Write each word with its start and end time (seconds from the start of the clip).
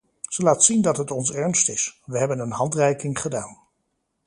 Ze 0.21 0.43
laat 0.43 0.63
zien 0.63 0.81
dat 0.81 0.97
het 0.97 1.11
ons 1.11 1.33
ernst 1.33 1.69
is, 1.69 2.01
we 2.05 2.17
hebben 2.19 2.39
een 2.39 2.51
handreiking 2.51 3.19
gedaan. 3.19 3.57